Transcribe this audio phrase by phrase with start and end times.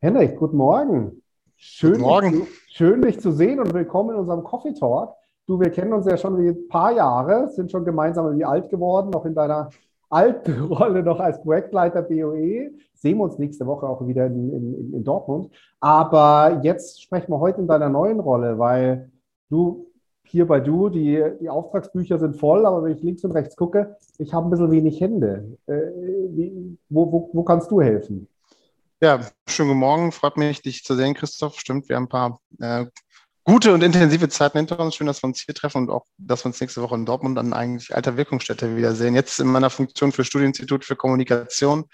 [0.00, 1.22] Henrik, guten Morgen.
[1.56, 2.30] Schön, guten Morgen.
[2.30, 5.12] Dich, schön, dich zu sehen und willkommen in unserem Coffee Talk.
[5.44, 8.68] Du, wir kennen uns ja schon wie ein paar Jahre, sind schon gemeinsam wie alt
[8.68, 9.70] geworden, noch in deiner
[10.08, 12.70] alten Rolle noch als Projektleiter BOE.
[12.94, 15.50] Sehen wir uns nächste Woche auch wieder in, in, in Dortmund.
[15.80, 19.10] Aber jetzt sprechen wir heute in deiner neuen Rolle, weil
[19.50, 19.90] du
[20.22, 23.96] hier bei du, die, die Auftragsbücher sind voll, aber wenn ich links und rechts gucke,
[24.18, 25.58] ich habe ein bisschen wenig Hände.
[25.66, 25.80] Äh,
[26.36, 28.28] wie, wo, wo, wo kannst du helfen?
[29.00, 30.10] Ja, schönen guten Morgen.
[30.10, 31.60] Freut mich, dich zu sehen, Christoph.
[31.60, 32.86] Stimmt, wir haben ein paar äh,
[33.44, 34.96] gute und intensive Zeiten hinter uns.
[34.96, 37.38] Schön, dass wir uns hier treffen und auch, dass wir uns nächste Woche in Dortmund
[37.38, 39.14] an eigentlich alter Wirkungsstätte wiedersehen.
[39.14, 41.84] Jetzt in meiner Funktion für Studieninstitut für Kommunikation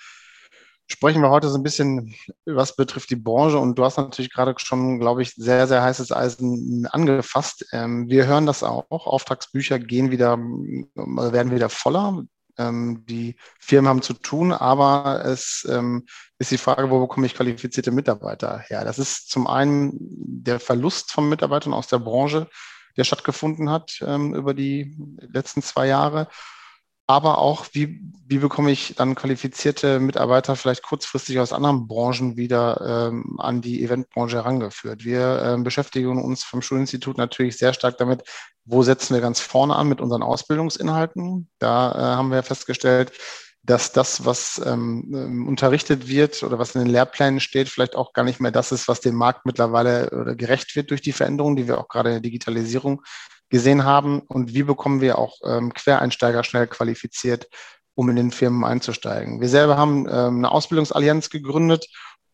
[0.87, 2.15] sprechen wir heute so ein bisschen,
[2.47, 3.59] was betrifft die Branche.
[3.59, 7.67] Und du hast natürlich gerade schon, glaube ich, sehr, sehr heißes Eisen angefasst.
[7.73, 8.87] Ähm, wir hören das auch.
[8.89, 12.25] Auftragsbücher gehen wieder, werden wieder voller.
[12.57, 16.07] Ähm, die Firmen haben zu tun, aber es ähm,
[16.45, 18.85] ist die Frage, wo bekomme ich qualifizierte Mitarbeiter her?
[18.85, 22.49] Das ist zum einen der Verlust von Mitarbeitern aus der Branche,
[22.97, 24.97] der stattgefunden hat ähm, über die
[25.33, 26.29] letzten zwei Jahre
[27.07, 33.09] aber auch, wie, wie bekomme ich dann qualifizierte Mitarbeiter vielleicht kurzfristig aus anderen Branchen wieder
[33.11, 35.05] ähm, an die Eventbranche herangeführt.
[35.05, 38.23] Wir äh, beschäftigen uns vom Schulinstitut natürlich sehr stark damit,
[38.65, 41.51] wo setzen wir ganz vorne an mit unseren Ausbildungsinhalten.
[41.59, 43.13] Da äh, haben wir festgestellt,
[43.65, 48.13] dass das, was ähm, ähm unterrichtet wird oder was in den Lehrplänen steht, vielleicht auch
[48.13, 51.67] gar nicht mehr das ist, was dem Markt mittlerweile gerecht wird durch die Veränderungen, die
[51.67, 53.03] wir auch gerade in der Digitalisierung
[53.49, 57.49] gesehen haben und wie bekommen wir auch ähm, Quereinsteiger schnell qualifiziert,
[57.95, 59.41] um in den Firmen einzusteigen.
[59.41, 61.87] Wir selber haben ähm, eine Ausbildungsallianz gegründet,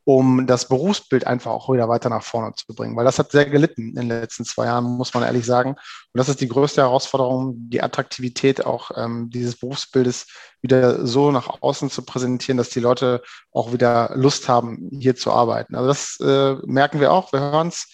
[0.04, 3.44] um das Berufsbild einfach auch wieder weiter nach vorne zu bringen, weil das hat sehr
[3.46, 5.70] gelitten in den letzten zwei Jahren, muss man ehrlich sagen.
[5.70, 10.26] Und das ist die größte Herausforderung, die Attraktivität auch ähm, dieses Berufsbildes
[10.62, 15.32] wieder so nach außen zu präsentieren, dass die Leute auch wieder Lust haben, hier zu
[15.32, 15.74] arbeiten.
[15.74, 17.86] Also das äh, merken wir auch, wir hören es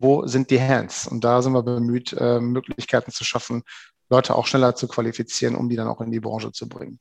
[0.00, 1.06] wo sind die Hands?
[1.06, 3.62] Und da sind wir bemüht, äh, Möglichkeiten zu schaffen,
[4.08, 6.98] Leute auch schneller zu qualifizieren, um die dann auch in die Branche zu bringen.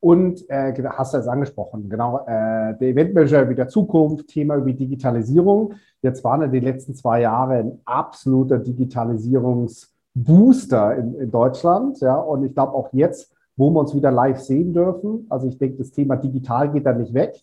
[0.00, 4.74] Und äh, hast du es angesprochen, genau, äh, der Eventmanager wie der Zukunft, Thema wie
[4.74, 5.74] Digitalisierung.
[6.02, 11.98] Jetzt waren ja die letzten zwei Jahre ein absoluter Digitalisierungsbooster in, in Deutschland.
[12.00, 15.26] Ja, und ich glaube auch jetzt, wo wir uns wieder live sehen dürfen.
[15.28, 17.34] Also ich denke, das Thema digital geht da nicht weg,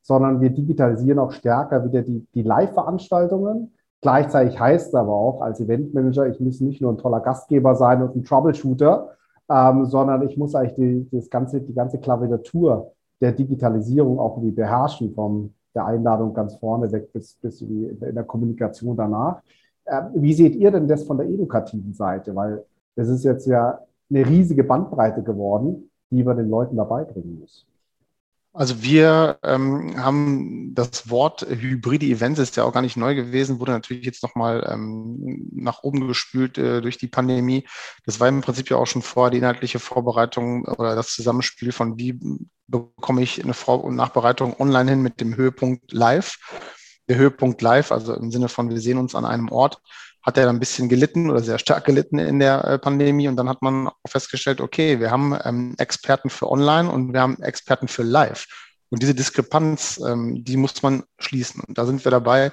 [0.00, 3.72] sondern wir digitalisieren auch stärker wieder die, die Live-Veranstaltungen.
[4.00, 8.02] Gleichzeitig heißt es aber auch als Eventmanager, ich muss nicht nur ein toller Gastgeber sein
[8.02, 9.16] und ein Troubleshooter,
[9.48, 14.50] ähm, sondern ich muss eigentlich die, das ganze, die ganze Klaviatur der Digitalisierung auch wie
[14.50, 19.42] beherrschen, von der Einladung ganz vorne weg bis, bis in der Kommunikation danach.
[19.86, 22.34] Ähm, wie seht ihr denn das von der edukativen Seite?
[22.34, 22.64] Weil
[22.96, 23.78] das ist jetzt ja
[24.10, 27.66] eine riesige Bandbreite geworden, die man den Leuten dabei bringen muss.
[28.56, 33.58] Also wir ähm, haben das Wort hybride Events ist ja auch gar nicht neu gewesen,
[33.58, 37.66] wurde natürlich jetzt nochmal ähm, nach oben gespült äh, durch die Pandemie.
[38.06, 41.98] Das war im Prinzip ja auch schon vor die inhaltliche Vorbereitung oder das Zusammenspiel von
[41.98, 42.16] wie
[42.68, 46.38] bekomme ich eine Vor- und Nachbereitung online hin mit dem Höhepunkt live.
[47.08, 49.82] Der Höhepunkt live, also im Sinne von wir sehen uns an einem Ort,
[50.24, 53.28] hat er ein bisschen gelitten oder sehr stark gelitten in der äh, Pandemie.
[53.28, 57.40] Und dann hat man festgestellt, okay, wir haben ähm, Experten für Online und wir haben
[57.42, 58.46] Experten für Live.
[58.88, 61.62] Und diese Diskrepanz, ähm, die muss man schließen.
[61.66, 62.52] Und da sind wir dabei,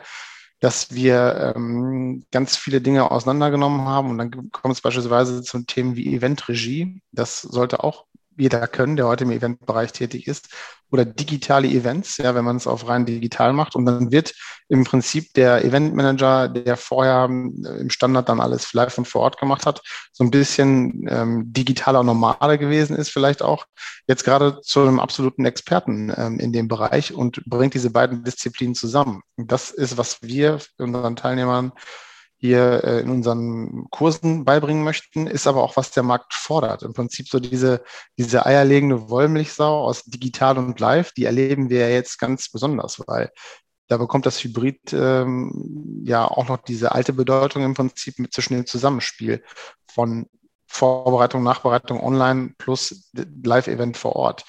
[0.60, 4.10] dass wir ähm, ganz viele Dinge auseinandergenommen haben.
[4.10, 7.02] Und dann kommt es beispielsweise zu Themen wie Eventregie.
[7.12, 8.06] Das sollte auch
[8.38, 10.50] jeder können, der heute im Eventbereich tätig ist,
[10.92, 13.76] oder digitale Events, ja, wenn man es auf rein digital macht.
[13.76, 14.34] Und dann wird
[14.68, 19.40] im Prinzip der Eventmanager, der vorher äh, im Standard dann alles live und vor Ort
[19.40, 19.82] gemacht hat,
[20.12, 23.66] so ein bisschen ähm, digitaler Normale gewesen ist, vielleicht auch
[24.08, 28.76] jetzt gerade zu einem absoluten Experten ähm, in dem Bereich und bringt diese beiden Disziplinen
[28.76, 29.22] zusammen.
[29.38, 31.72] Das ist, was wir unseren Teilnehmern
[32.42, 36.82] hier äh, in unseren Kursen beibringen möchten, ist aber auch, was der Markt fordert.
[36.82, 37.84] Im Prinzip so diese,
[38.18, 43.32] diese eierlegende Wollmilchsau aus digital und live, die erleben wir ja jetzt ganz besonders, weil
[43.88, 48.56] da bekommt das Hybrid ähm, ja auch noch diese alte Bedeutung im Prinzip mit zwischen
[48.56, 49.44] dem Zusammenspiel
[49.88, 50.28] von
[50.66, 54.46] Vorbereitung, Nachbereitung online plus Live-Event vor Ort.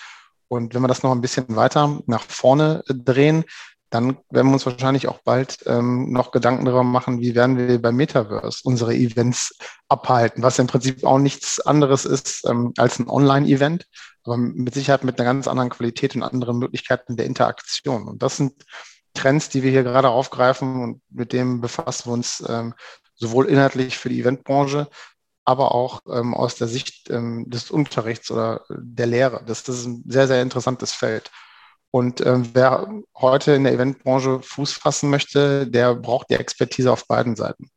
[0.49, 3.45] Und wenn wir das noch ein bisschen weiter nach vorne drehen,
[3.93, 7.81] dann werden wir uns wahrscheinlich auch bald ähm, noch Gedanken darüber machen, wie werden wir
[7.81, 9.55] beim Metaverse unsere Events
[9.89, 13.87] abhalten, was im Prinzip auch nichts anderes ist ähm, als ein Online-Event,
[14.25, 18.09] aber mit Sicherheit mit einer ganz anderen Qualität und anderen Möglichkeiten der Interaktion.
[18.09, 18.65] Und das sind
[19.13, 22.73] Trends, die wir hier gerade aufgreifen und mit dem befassen wir uns ähm,
[23.15, 24.89] sowohl inhaltlich für die Eventbranche,
[25.45, 29.45] aber auch ähm, aus der Sicht ähm, des Unterrichts oder der Lehre.
[29.47, 31.31] Das, das ist ein sehr, sehr interessantes Feld.
[31.93, 37.07] Und äh, wer heute in der Eventbranche Fuß fassen möchte, der braucht die Expertise auf
[37.07, 37.69] beiden Seiten.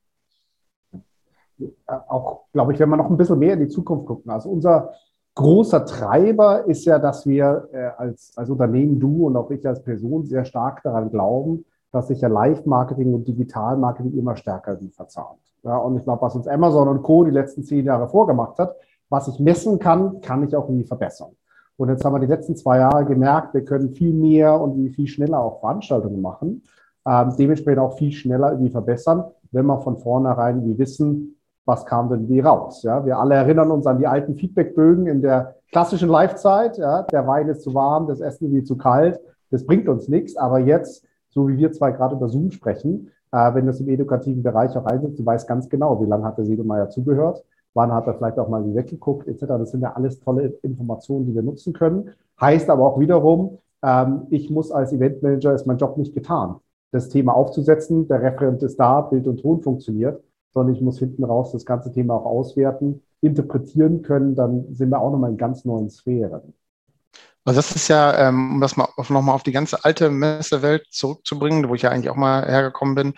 [1.85, 4.31] Auch, glaube ich, wenn wir noch ein bisschen mehr in die Zukunft gucken.
[4.31, 4.94] Also unser
[5.35, 9.83] großer Treiber ist ja, dass wir äh, als, als Unternehmen, du und auch ich als
[9.83, 15.39] Person, sehr stark daran glauben, dass sich ja Live-Marketing und Digital-Marketing immer stärker verzahnt.
[15.63, 17.25] Ja, und ich glaube, was uns Amazon und Co.
[17.25, 18.75] die letzten zehn Jahre vorgemacht hat,
[19.09, 21.35] was ich messen kann, kann ich auch irgendwie verbessern.
[21.77, 25.07] Und jetzt haben wir die letzten zwei Jahre gemerkt, wir können viel mehr und viel
[25.07, 26.63] schneller auch Veranstaltungen machen,
[27.06, 31.36] ähm, dementsprechend auch viel schneller irgendwie verbessern, wenn wir von vornherein wie wissen,
[31.66, 32.83] was kam denn wie raus.
[32.83, 33.06] Ja?
[33.06, 36.77] Wir alle erinnern uns an die alten Feedbackbögen in der klassischen Live-Zeit.
[36.77, 37.04] Ja?
[37.04, 39.19] Der Wein ist zu warm, das Essen irgendwie zu kalt.
[39.50, 40.38] Das bringt uns nichts.
[40.38, 43.89] Aber jetzt, so wie wir zwei gerade über Zoom sprechen, äh, wenn du es im
[43.89, 47.44] edukativen Bereich auch einsetzt, du weißt ganz genau, wie lange hat der Sedelmeier zugehört,
[47.75, 49.45] wann hat er vielleicht auch mal weggeguckt, etc.
[49.48, 52.10] Das sind ja alles tolle Informationen, die wir nutzen können.
[52.42, 56.56] Heißt aber auch wiederum, ähm, ich muss als Eventmanager, ist mein Job nicht getan,
[56.92, 58.07] das Thema aufzusetzen.
[58.07, 60.24] Der Referent ist da, Bild und Ton funktioniert
[60.56, 65.00] sondern ich muss hinten raus das ganze Thema auch auswerten, interpretieren können, dann sind wir
[65.00, 66.54] auch nochmal in ganz neuen Sphären.
[67.44, 71.68] Also das ist ja, ähm, um das mal nochmal auf die ganze alte Messewelt zurückzubringen,
[71.69, 73.13] wo ich ja eigentlich auch mal hergekommen bin,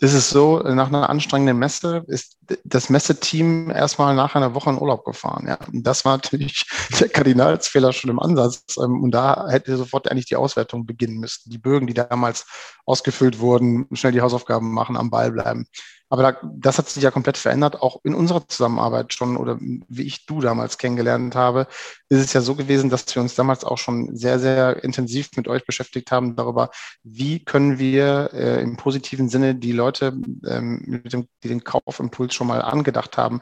[0.00, 4.78] ist es so, nach einer anstrengenden Messe ist das Messeteam erstmal nach einer Woche in
[4.78, 5.46] Urlaub gefahren.
[5.48, 5.58] Ja.
[5.72, 6.66] Und das war natürlich
[7.00, 8.76] der Kardinalsfehler schon im Ansatz.
[8.78, 11.50] Ähm, und da hätte sofort eigentlich die Auswertung beginnen müssen.
[11.50, 12.46] Die Bögen, die damals
[12.86, 15.66] ausgefüllt wurden, schnell die Hausaufgaben machen, am Ball bleiben.
[16.10, 20.04] Aber da, das hat sich ja komplett verändert, auch in unserer Zusammenarbeit schon oder wie
[20.04, 21.66] ich du damals kennengelernt habe,
[22.08, 25.48] ist es ja so gewesen, dass wir uns damals auch schon sehr, sehr intensiv mit
[25.48, 26.70] euch beschäftigt haben darüber,
[27.02, 32.34] wie können wir äh, im positiven Sinne die Leute, ähm, mit dem, die den Kaufimpuls
[32.34, 33.40] schon mal angedacht haben,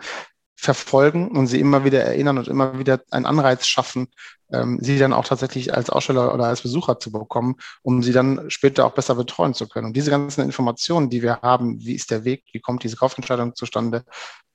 [0.56, 4.08] verfolgen und sie immer wieder erinnern und immer wieder einen Anreiz schaffen,
[4.50, 8.48] ähm, sie dann auch tatsächlich als Aussteller oder als Besucher zu bekommen, um sie dann
[8.50, 9.88] später auch besser betreuen zu können.
[9.88, 13.54] Und diese ganzen Informationen, die wir haben, wie ist der Weg, wie kommt diese Kaufentscheidung
[13.54, 14.04] zustande,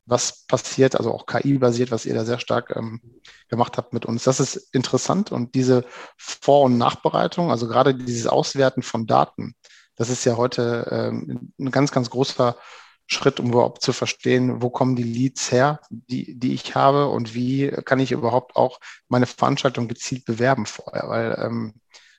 [0.06, 3.00] was passiert, also auch KI-basiert, was ihr da sehr stark ähm,
[3.48, 4.24] gemacht habt mit uns.
[4.24, 5.86] Das ist interessant und diese
[6.18, 9.56] Vor- und Nachbereitung, also gerade dieses Auswerten von Daten,
[10.02, 12.58] das ist ja heute ähm, ein ganz, ganz großer
[13.06, 17.36] Schritt, um überhaupt zu verstehen, wo kommen die Leads her, die, die ich habe und
[17.36, 21.76] wie kann ich überhaupt auch meine Veranstaltung gezielt bewerben vorher, weil ähm,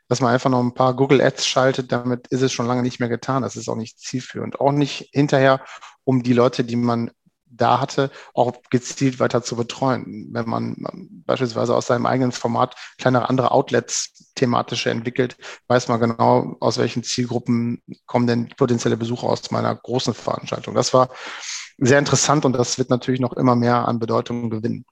[0.07, 3.01] dass man einfach noch ein paar Google Ads schaltet, damit ist es schon lange nicht
[3.01, 3.43] mehr getan.
[3.43, 4.61] Das ist auch nicht zielführend.
[4.61, 5.65] Auch nicht hinterher,
[6.05, 7.11] um die Leute, die man
[7.53, 10.31] da hatte, auch gezielt weiter zu betreuen.
[10.33, 10.77] Wenn man
[11.27, 15.37] beispielsweise aus seinem eigenen Format kleinere andere Outlets thematische entwickelt,
[15.69, 20.75] weiß man genau, aus welchen Zielgruppen kommen denn potenzielle Besucher aus meiner großen Veranstaltung.
[20.75, 21.09] Das war
[21.79, 24.85] sehr interessant und das wird natürlich noch immer mehr an Bedeutung gewinnen.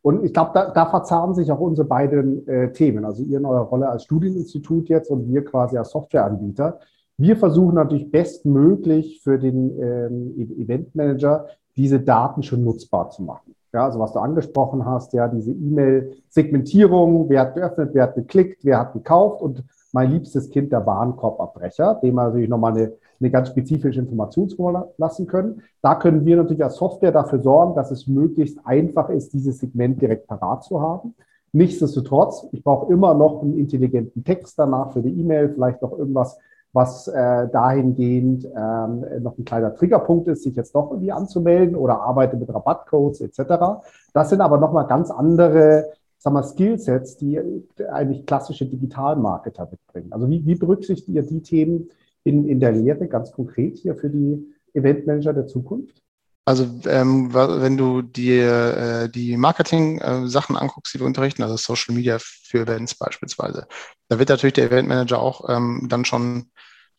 [0.00, 3.04] Und ich glaube, da, da verzahnen sich auch unsere beiden äh, Themen.
[3.04, 6.80] Also ihr in eurer Rolle als Studieninstitut jetzt und wir quasi als Softwareanbieter.
[7.16, 13.54] Wir versuchen natürlich bestmöglich für den ähm, e-, Eventmanager diese Daten schon nutzbar zu machen.
[13.72, 18.64] Ja, also was du angesprochen hast, ja, diese E-Mail-Segmentierung, wer hat geöffnet, wer hat geklickt,
[18.64, 23.30] wer hat gekauft und mein liebstes Kind, der Warenkorbabbrecher, dem wir natürlich nochmal eine, eine
[23.30, 25.62] ganz spezifische Information lassen können.
[25.80, 30.00] Da können wir natürlich als Software dafür sorgen, dass es möglichst einfach ist, dieses Segment
[30.02, 31.14] direkt parat zu haben.
[31.52, 36.38] Nichtsdestotrotz, ich brauche immer noch einen intelligenten Text danach für die E-Mail, vielleicht noch irgendwas,
[36.72, 42.00] was äh, dahingehend ähm, noch ein kleiner Triggerpunkt ist, sich jetzt doch irgendwie anzumelden oder
[42.00, 43.82] arbeite mit Rabattcodes etc.
[44.14, 45.90] Das sind aber nochmal ganz andere
[46.22, 47.40] sagen wir, Skillsets, die
[47.90, 50.12] eigentlich klassische Digitalmarketer mitbringen.
[50.12, 51.90] Also wie, wie berücksichtigt ihr die Themen
[52.22, 56.01] in, in der Lehre ganz konkret hier für die Eventmanager der Zukunft?
[56.44, 61.94] Also ähm, wenn du dir äh, die Marketing-Sachen äh, anguckst, die wir unterrichten, also Social
[61.94, 63.68] Media für Events beispielsweise,
[64.08, 66.50] da wird natürlich der Eventmanager auch ähm, dann schon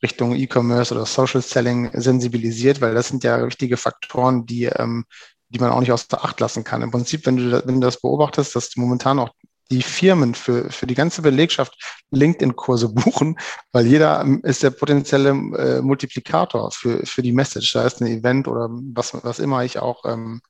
[0.01, 5.05] Richtung E-Commerce oder Social Selling sensibilisiert, weil das sind ja wichtige Faktoren, die, ähm,
[5.49, 6.81] die man auch nicht aus der Acht lassen kann.
[6.81, 9.31] Im Prinzip, wenn du, wenn du das beobachtest, dass momentan auch
[9.71, 11.75] die Firmen für, für die ganze Belegschaft
[12.11, 13.37] LinkedIn-Kurse buchen,
[13.71, 18.07] weil jeder ähm, ist der potenzielle äh, Multiplikator für, für die Message, da ist ein
[18.07, 20.41] Event oder was, was immer ich auch ähm,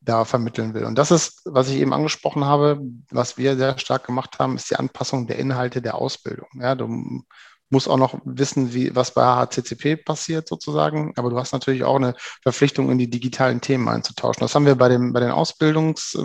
[0.00, 0.84] da vermitteln will.
[0.84, 2.80] Und das ist, was ich eben angesprochen habe,
[3.10, 6.48] was wir sehr stark gemacht haben, ist die Anpassung der Inhalte der Ausbildung.
[6.54, 7.22] Ja, du
[7.70, 11.96] musst auch noch wissen, wie, was bei HCCP passiert sozusagen, aber du hast natürlich auch
[11.96, 14.40] eine Verpflichtung, in die digitalen Themen einzutauschen.
[14.40, 16.16] Das haben wir bei, dem, bei den Ausbildungs-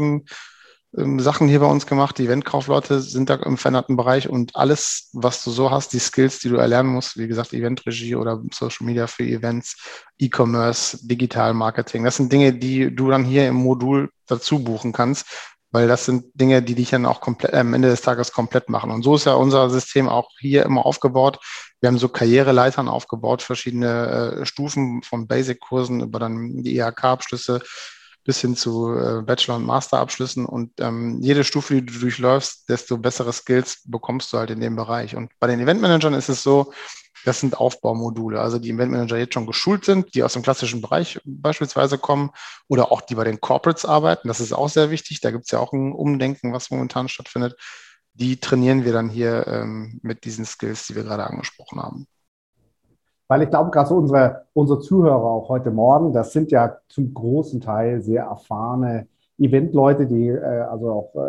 [0.98, 2.18] ähm, Sachen hier bei uns gemacht.
[2.18, 6.40] Die Eventkaufleute sind da im veränderten Bereich und alles, was du so hast, die Skills,
[6.40, 9.76] die du erlernen musst, wie gesagt, Eventregie oder Social Media für Events,
[10.20, 15.26] E-Commerce, Digital Marketing, das sind Dinge, die du dann hier im Modul dazu buchen kannst.
[15.74, 18.70] weil das sind Dinge, die dich dann auch komplett, äh, am Ende des Tages komplett
[18.70, 18.92] machen.
[18.92, 21.40] Und so ist ja unser System auch hier immer aufgebaut.
[21.82, 27.62] Wir haben so Karriereleitern aufgebaut, verschiedene äh, Stufen von Basic-Kursen über dann die IHK-Abschlüsse
[28.24, 30.46] bis hin zu äh, Bachelor- und Master-Abschlüssen.
[30.46, 34.76] Und ähm, jede Stufe, die du durchläufst, desto bessere Skills bekommst du halt in dem
[34.76, 35.16] Bereich.
[35.16, 36.74] Und bei den Eventmanagern ist es so,
[37.26, 41.22] das sind Aufbaumodule, also die Eventmanager jetzt schon geschult sind, die aus dem klassischen Bereich
[41.24, 42.32] beispielsweise kommen
[42.68, 44.28] oder auch die bei den Corporates arbeiten.
[44.28, 45.22] Das ist auch sehr wichtig.
[45.22, 47.58] Da gibt es ja auch ein Umdenken, was momentan stattfindet.
[48.14, 52.08] Die trainieren wir dann hier ähm, mit diesen Skills, die wir gerade angesprochen haben.
[53.34, 57.16] Weil ich glaube, gerade so unsere, unsere Zuhörer auch heute Morgen, das sind ja zum
[57.16, 59.08] großen Teil sehr erfahrene
[59.40, 61.20] Eventleute, die äh, also auch äh,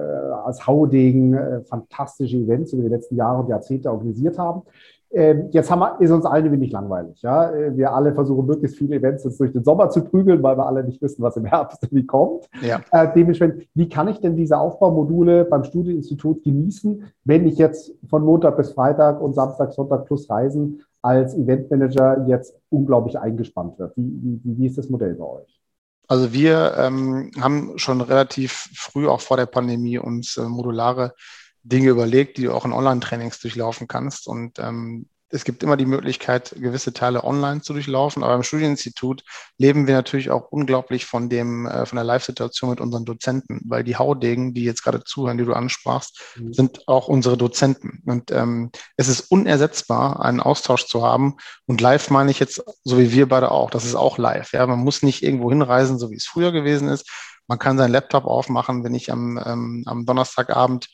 [0.44, 4.64] als Haudegen äh, fantastische Events über die letzten Jahre und Jahrzehnte organisiert haben.
[5.12, 7.23] Ähm, jetzt haben wir, ist uns allen ein wenig langweilig.
[7.23, 7.50] Ja?
[7.50, 10.66] Äh, wir alle versuchen möglichst viele Events jetzt durch den Sommer zu prügeln, weil wir
[10.66, 12.50] alle nicht wissen, was im Herbst wie kommt.
[12.61, 12.80] Ja.
[12.92, 18.23] Äh, dementsprechend, wie kann ich denn diese Aufbaumodule beim Studieninstitut genießen, wenn ich jetzt von
[18.23, 23.94] Montag bis Freitag und Samstag, Sonntag plus Reisen als Eventmanager jetzt unglaublich eingespannt wird?
[23.96, 25.61] Wie, wie, wie ist das Modell bei euch?
[26.08, 31.14] Also wir ähm, haben schon relativ früh, auch vor der Pandemie, uns äh, modulare
[31.62, 34.26] Dinge überlegt, die du auch in Online-Trainings durchlaufen kannst.
[34.26, 38.23] Und ähm, es gibt immer die Möglichkeit, gewisse Teile online zu durchlaufen.
[38.23, 39.25] Aber im Studieninstitut
[39.59, 43.83] leben wir natürlich auch unglaublich von dem, äh, von der Live-Situation mit unseren Dozenten, weil
[43.83, 46.55] die Haudegen, die jetzt gerade zuhören, die du ansprachst, mhm.
[46.55, 48.00] sind auch unsere Dozenten.
[48.07, 51.37] Und ähm, es ist unersetzbar, einen Austausch zu haben.
[51.67, 54.53] Und live meine ich jetzt, so wie wir beide auch, das ist auch live.
[54.53, 57.11] Ja, man muss nicht irgendwo hinreisen, so wie es früher gewesen ist.
[57.49, 60.88] Man kann seinen Laptop aufmachen, wenn ich am, ähm, am Donnerstagabend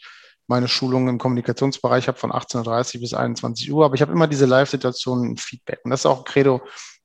[0.50, 4.26] meine Schulung im Kommunikationsbereich habe von 18.30 Uhr bis 21 Uhr, aber ich habe immer
[4.26, 5.78] diese Live-Situationen Feedback.
[5.84, 6.60] Und das ist auch ein Credo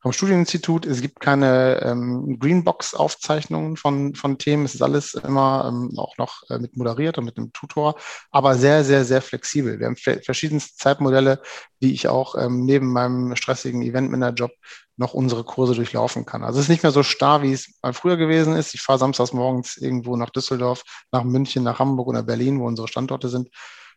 [0.06, 0.86] vom Studieninstitut.
[0.86, 4.64] Es gibt keine ähm, Greenbox-Aufzeichnungen von, von Themen.
[4.64, 7.96] Es ist alles immer ähm, auch noch äh, mit moderiert und mit einem Tutor,
[8.30, 9.80] aber sehr, sehr, sehr flexibel.
[9.80, 11.42] Wir haben verschiedenste Zeitmodelle,
[11.80, 14.52] wie ich auch ähm, neben meinem stressigen Eventmanager-Job
[14.96, 16.44] noch unsere Kurse durchlaufen kann.
[16.44, 18.76] Also es ist nicht mehr so starr, wie es mal früher gewesen ist.
[18.76, 22.88] Ich fahre samstags morgens irgendwo nach Düsseldorf, nach München, nach Hamburg oder Berlin, wo unsere
[22.88, 23.50] Standorte sind,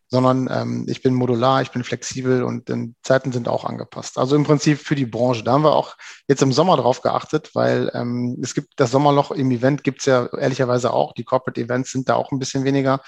[0.08, 4.18] sondern ähm, ich bin modular, ich bin flexibel und die Zeiten sind auch angepasst.
[4.18, 5.44] Also im Prinzip für die Branche.
[5.44, 5.96] Da haben wir auch
[6.26, 10.06] jetzt im Sommer drauf geachtet, weil ähm, es gibt das Sommerloch im Event gibt es
[10.06, 11.12] ja ehrlicherweise auch.
[11.12, 13.00] Die Corporate Events sind da auch ein bisschen weniger.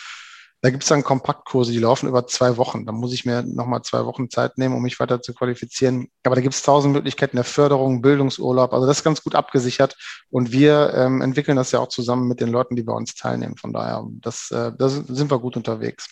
[0.63, 2.85] Da gibt es dann Kompaktkurse, die laufen über zwei Wochen.
[2.85, 6.09] Da muss ich mir nochmal zwei Wochen Zeit nehmen, um mich weiter zu qualifizieren.
[6.23, 8.75] Aber da gibt es tausend Möglichkeiten der Förderung, Bildungsurlaub.
[8.75, 9.97] Also das ist ganz gut abgesichert.
[10.29, 13.57] Und wir ähm, entwickeln das ja auch zusammen mit den Leuten, die bei uns teilnehmen.
[13.57, 16.09] Von daher, das, äh, da sind wir gut unterwegs.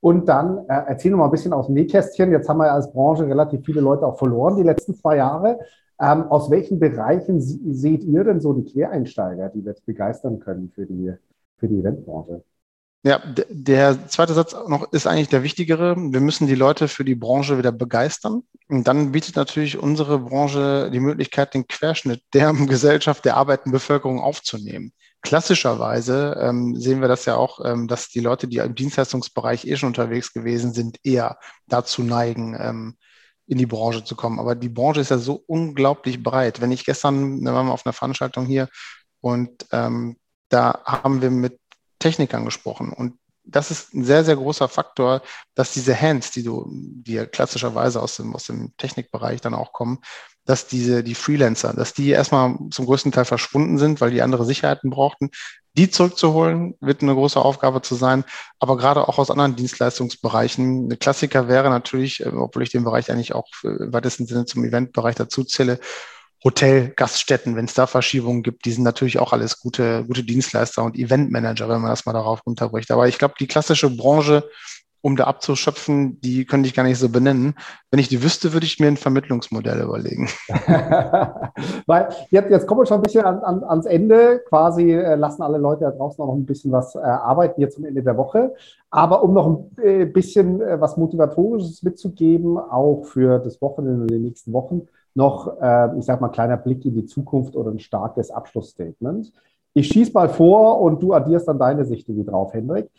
[0.00, 2.30] Und dann äh, erzähl noch mal ein bisschen aus dem Nähkästchen.
[2.30, 5.58] Jetzt haben wir ja als Branche relativ viele Leute auch verloren die letzten zwei Jahre.
[5.98, 10.70] Ähm, aus welchen Bereichen seht ihr denn so die Quereinsteiger, die wir jetzt begeistern können
[10.74, 11.12] für die,
[11.56, 12.42] für die Eventbranche?
[13.02, 15.94] Ja, der zweite Satz noch ist eigentlich der wichtigere.
[15.96, 18.42] Wir müssen die Leute für die Branche wieder begeistern.
[18.68, 24.20] Und dann bietet natürlich unsere Branche die Möglichkeit, den Querschnitt der Gesellschaft, der arbeitenden Bevölkerung
[24.20, 24.92] aufzunehmen.
[25.26, 29.76] Klassischerweise ähm, sehen wir das ja auch, ähm, dass die Leute, die im Dienstleistungsbereich eh
[29.76, 32.96] schon unterwegs gewesen sind, eher dazu neigen, ähm,
[33.48, 34.38] in die Branche zu kommen.
[34.38, 36.60] Aber die Branche ist ja so unglaublich breit.
[36.60, 38.68] Wenn ich gestern, wir waren auf einer Veranstaltung hier
[39.20, 40.16] und ähm,
[40.48, 41.58] da haben wir mit
[41.98, 42.92] Technikern gesprochen.
[42.92, 45.22] Und das ist ein sehr, sehr großer Faktor,
[45.54, 50.00] dass diese Hands, die du, die klassischerweise aus dem, aus dem Technikbereich dann auch kommen,
[50.44, 54.44] dass diese, die Freelancer, dass die erstmal zum größten Teil verschwunden sind, weil die andere
[54.44, 55.30] Sicherheiten brauchten.
[55.76, 58.24] Die zurückzuholen, wird eine große Aufgabe zu sein,
[58.58, 60.84] aber gerade auch aus anderen Dienstleistungsbereichen.
[60.84, 64.64] Eine Klassiker wäre natürlich, äh, obwohl ich den Bereich eigentlich auch im weitesten Sinne zum
[64.64, 65.80] Eventbereich dazu zähle,
[66.44, 70.84] Hotel, Gaststätten, wenn es da Verschiebungen gibt, die sind natürlich auch alles gute, gute Dienstleister
[70.84, 72.90] und Eventmanager, wenn man das mal darauf runterbricht.
[72.90, 74.44] Aber ich glaube, die klassische Branche,
[75.00, 77.54] um da abzuschöpfen, die könnte ich gar nicht so benennen.
[77.90, 80.28] Wenn ich die wüsste, würde ich mir ein Vermittlungsmodell überlegen.
[81.86, 84.42] Weil jetzt, jetzt kommen wir schon ein bisschen an, an, ans Ende.
[84.48, 87.76] Quasi äh, lassen alle Leute da draußen auch noch ein bisschen was äh, arbeiten jetzt
[87.76, 88.54] zum Ende der Woche.
[88.90, 94.10] Aber um noch ein äh, bisschen äh, was Motivatorisches mitzugeben, auch für das Wochenende und
[94.10, 97.78] die nächsten Wochen, noch, äh, ich sag mal, kleiner Blick in die Zukunft oder ein
[97.78, 99.32] starkes Abschlussstatement.
[99.74, 102.90] Ich schieße mal vor und du addierst dann deine Sicht irgendwie drauf, Hendrik.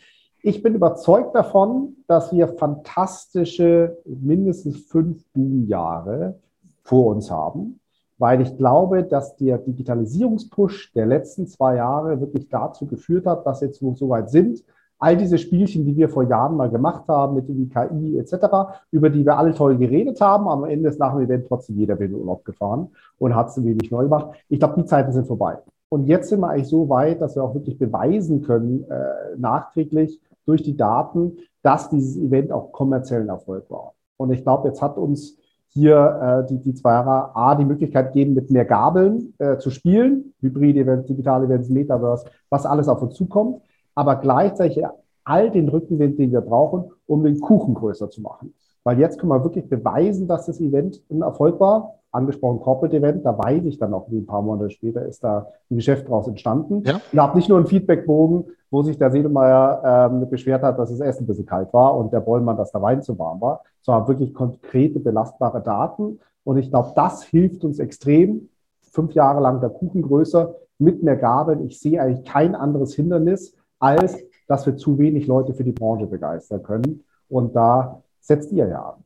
[0.42, 6.38] Ich bin überzeugt davon, dass wir fantastische mindestens fünf Boomjahre
[6.82, 7.80] vor uns haben,
[8.18, 13.60] weil ich glaube, dass der Digitalisierungspush der letzten zwei Jahre wirklich dazu geführt hat, dass
[13.60, 14.62] jetzt wo so weit sind,
[14.98, 19.10] all diese Spielchen, die wir vor Jahren mal gemacht haben mit dem KI etc., über
[19.10, 22.10] die wir alle toll geredet haben, am Ende ist nach dem Event trotzdem jeder in
[22.10, 22.88] den Urlaub gefahren
[23.18, 24.36] und hat es ein wenig neu gemacht.
[24.48, 25.58] Ich glaube, die Zeiten sind vorbei.
[25.88, 30.20] Und jetzt sind wir eigentlich so weit, dass wir auch wirklich beweisen können, äh, nachträglich
[30.44, 33.94] durch die Daten, dass dieses Event auch kommerziellen Erfolg war.
[34.16, 35.38] Und ich glaube, jetzt hat uns
[35.68, 39.70] hier äh, die, die zwei Jahre A die Möglichkeit geben, mit mehr Gabeln äh, zu
[39.70, 43.60] spielen, Hybrid-Events, digitale Events, Metaverse, was alles auf uns zukommt,
[43.98, 44.80] aber gleichzeitig
[45.24, 48.54] all den Rückenwind, den wir brauchen, um den Kuchen größer zu machen.
[48.84, 51.94] Weil jetzt können wir wirklich beweisen, dass das Event ein Erfolg war.
[52.12, 55.48] Angesprochen Corporate Event, da weiß ich dann auch, wie ein paar Monate später ist da
[55.68, 56.84] ein Geschäft daraus entstanden.
[56.86, 57.00] Ja.
[57.10, 61.00] Ich habe nicht nur einen Feedbackbogen, wo sich der Sedelmeier ähm, beschwert hat, dass das
[61.00, 64.06] Essen ein bisschen kalt war und der Bollmann, dass der Wein zu warm war, sondern
[64.06, 66.20] wirklich konkrete, belastbare Daten.
[66.44, 68.48] Und ich glaube, das hilft uns extrem.
[68.80, 71.66] Fünf Jahre lang der Kuchen größer, mit mehr Gabeln.
[71.66, 74.16] Ich sehe eigentlich kein anderes Hindernis, als
[74.48, 77.04] dass wir zu wenig Leute für die Branche begeistern können.
[77.28, 79.04] Und da setzt ihr ja an.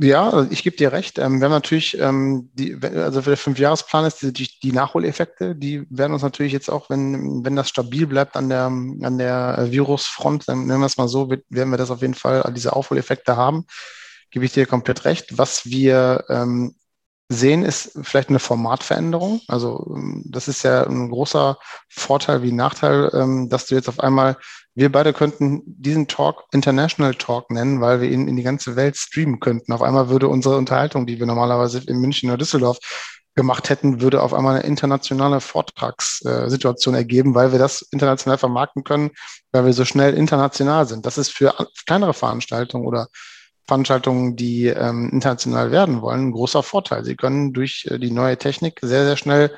[0.00, 1.18] Ja, ich gebe dir recht.
[1.18, 5.84] Ähm, wir haben natürlich, ähm, die, also für den Fünfjahresplan ist die, die, Nachholeffekte, die
[5.90, 10.48] werden uns natürlich jetzt auch, wenn, wenn das stabil bleibt an der, an der Virusfront,
[10.48, 13.64] dann nennen wir es mal so, werden wir das auf jeden Fall, diese Aufholeffekte haben.
[14.30, 15.36] Gebe ich dir komplett recht.
[15.36, 16.76] Was wir ähm,
[17.28, 19.40] sehen, ist vielleicht eine Formatveränderung.
[19.48, 21.58] Also ähm, das ist ja ein großer
[21.88, 24.36] Vorteil wie Nachteil, ähm, dass du jetzt auf einmal
[24.78, 28.96] wir beide könnten diesen Talk International Talk nennen, weil wir ihn in die ganze Welt
[28.96, 29.72] streamen könnten.
[29.72, 32.78] Auf einmal würde unsere Unterhaltung, die wir normalerweise in München oder Düsseldorf
[33.34, 39.10] gemacht hätten, würde auf einmal eine internationale Vortragssituation ergeben, weil wir das international vermarkten können,
[39.50, 41.04] weil wir so schnell international sind.
[41.04, 41.54] Das ist für
[41.84, 43.08] kleinere Veranstaltungen oder
[43.68, 47.04] Veranstaltungen, die ähm, international werden wollen, ein großer Vorteil.
[47.04, 49.54] Sie können durch äh, die neue Technik sehr, sehr schnell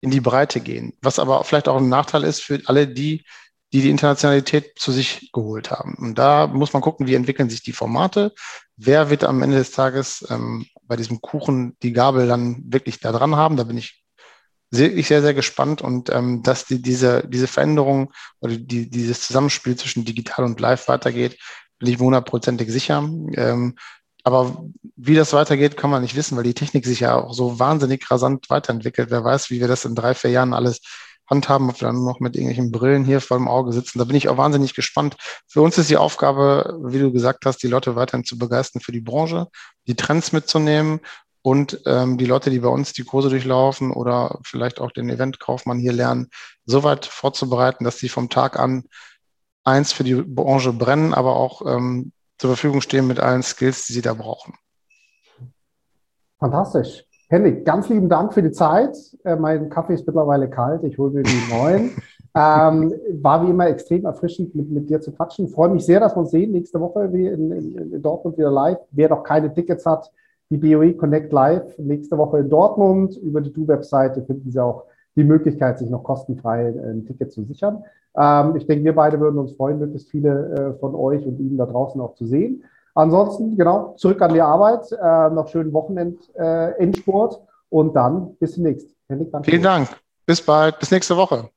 [0.00, 0.94] in die Breite gehen.
[1.02, 3.24] Was aber vielleicht auch ein Nachteil ist für alle die,
[3.72, 5.94] die die Internationalität zu sich geholt haben.
[5.98, 8.34] Und da muss man gucken, wie entwickeln sich die Formate.
[8.76, 13.12] Wer wird am Ende des Tages ähm, bei diesem Kuchen die Gabel dann wirklich da
[13.12, 13.56] dran haben?
[13.56, 14.04] Da bin ich
[14.70, 19.76] wirklich sehr, sehr gespannt und ähm, dass die, diese, diese Veränderung oder die, dieses Zusammenspiel
[19.76, 21.38] zwischen digital und live weitergeht,
[21.78, 22.98] bin ich hundertprozentig sicher.
[22.98, 23.76] Ähm,
[24.24, 24.64] aber
[24.96, 28.10] wie das weitergeht, kann man nicht wissen, weil die Technik sich ja auch so wahnsinnig
[28.10, 29.10] rasant weiterentwickelt.
[29.10, 30.80] Wer weiß, wie wir das in drei, vier Jahren alles
[31.28, 33.98] handhaben, ob wir dann noch mit irgendwelchen Brillen hier vor dem Auge sitzen.
[33.98, 35.16] Da bin ich auch wahnsinnig gespannt.
[35.46, 38.92] Für uns ist die Aufgabe, wie du gesagt hast, die Leute weiterhin zu begeistern für
[38.92, 39.48] die Branche,
[39.86, 41.00] die Trends mitzunehmen
[41.42, 45.78] und ähm, die Leute, die bei uns die Kurse durchlaufen oder vielleicht auch den Eventkaufmann
[45.78, 46.28] hier lernen,
[46.64, 48.84] so weit vorzubereiten, dass sie vom Tag an
[49.68, 53.92] eins für die Branche brennen, aber auch ähm, zur Verfügung stehen mit allen Skills, die
[53.92, 54.54] sie da brauchen.
[56.38, 57.04] Fantastisch.
[57.30, 58.96] Henrik, ganz lieben Dank für die Zeit.
[59.24, 61.90] Äh, mein Kaffee ist mittlerweile kalt, ich hole mir die neuen.
[62.34, 65.48] ähm, war wie immer extrem erfrischend, mit, mit dir zu quatschen.
[65.48, 68.50] Freue mich sehr, dass wir uns sehen nächste Woche wie in, in, in Dortmund wieder
[68.50, 68.78] live.
[68.92, 70.10] Wer noch keine Tickets hat,
[70.50, 73.16] die BOE Connect Live nächste Woche in Dortmund.
[73.16, 74.84] Über die Du-Webseite finden Sie auch
[75.18, 77.84] die Möglichkeit, sich noch kostenfrei ein Ticket zu sichern.
[78.16, 81.58] Ähm, ich denke, wir beide würden uns freuen, möglichst viele äh, von euch und Ihnen
[81.58, 82.64] da draußen auch zu sehen.
[82.94, 88.96] Ansonsten, genau, zurück an die Arbeit, äh, noch schönen Wochenend-Endsport äh, und dann bis demnächst.
[89.42, 89.88] Vielen Dank.
[90.24, 90.78] Bis bald.
[90.78, 91.48] Bis nächste Woche.